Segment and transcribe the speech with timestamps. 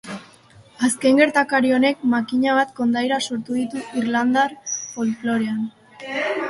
[0.87, 5.63] Azken gertakari honek makina bat kondaira sortu ditu irlandar folklorean.